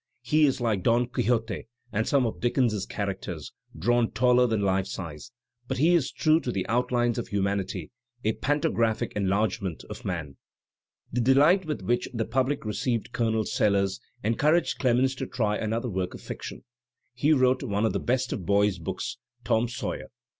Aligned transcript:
He 0.23 0.47
is, 0.47 0.59
like 0.59 0.81
Don 0.81 1.07
Quixote 1.07 1.67
and 1.93 2.07
some 2.07 2.25
of 2.25 2.39
Dickens's 2.41 2.87
characters, 2.87 3.53
drawn 3.77 4.09
taller 4.09 4.47
than 4.47 4.61
Ufe 4.61 4.87
size, 4.87 5.31
but 5.67 5.77
he 5.77 5.93
is 5.93 6.11
true 6.11 6.39
to 6.39 6.51
the 6.51 6.65
outlines 6.65 7.19
of 7.19 7.27
humanity, 7.27 7.91
a 8.23 8.33
pantographic 8.33 9.11
enlargement 9.15 9.83
of 9.91 10.03
man. 10.03 10.37
The 11.13 11.21
delight 11.21 11.65
with 11.65 11.83
which 11.83 12.09
the 12.15 12.25
public 12.25 12.65
received 12.65 13.11
Colonel 13.11 13.43
Sellers 13.45 13.99
encouraged 14.23 14.79
Clwnens 14.79 15.15
to 15.17 15.27
try 15.27 15.55
another 15.55 15.87
work 15.87 16.15
of 16.15 16.21
fiction. 16.21 16.63
He 17.13 17.31
wrote 17.31 17.61
one 17.61 17.85
of 17.85 17.93
the 17.93 17.99
best 17.99 18.33
of 18.33 18.43
boys' 18.43 18.79
books, 18.79 19.19
"Tom 19.43 19.67
Sawyer." 19.67 20.07